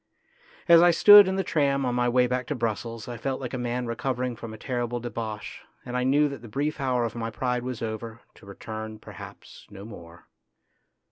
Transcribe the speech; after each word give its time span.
As 0.67 0.81
I 0.81 0.89
stood 0.89 1.27
in 1.27 1.35
the 1.35 1.43
tram 1.43 1.85
on 1.85 1.93
my 1.93 2.09
way 2.09 2.25
back 2.25 2.47
to 2.47 2.55
Brussels 2.55 3.07
I 3.07 3.17
felt 3.17 3.39
like 3.39 3.53
a 3.53 3.57
man 3.59 3.85
recovering 3.85 4.35
from 4.35 4.51
a 4.51 4.57
terrible 4.57 4.99
debauch, 4.99 5.61
and 5.85 5.95
I 5.95 6.03
knew 6.03 6.27
that 6.27 6.41
the 6.41 6.47
brief 6.47 6.79
hour 6.81 7.03
of 7.05 7.13
my 7.13 7.29
pride 7.29 7.61
was 7.61 7.83
over, 7.83 8.21
to 8.33 8.47
return, 8.47 8.97
perhaps, 8.97 9.67
no 9.69 9.85
more. 9.85 10.25